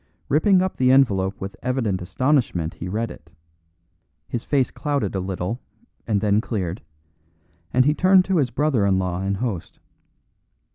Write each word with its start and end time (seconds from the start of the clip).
Ripping 0.29 0.63
up 0.63 0.77
the 0.77 0.91
envelope 0.91 1.39
with 1.39 1.55
evident 1.61 2.01
astonishment 2.01 2.73
he 2.73 2.87
read 2.87 3.11
it; 3.11 3.29
his 4.27 4.43
face 4.43 4.71
clouded 4.71 5.13
a 5.13 5.19
little, 5.19 5.61
and 6.07 6.21
then 6.21 6.41
cleared, 6.41 6.81
and 7.71 7.85
he 7.85 7.93
turned 7.93 8.25
to 8.25 8.37
his 8.37 8.49
brother 8.49 8.83
in 8.87 8.97
law 8.97 9.21
and 9.21 9.37
host. 9.37 9.77